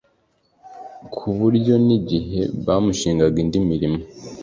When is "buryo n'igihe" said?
1.37-2.41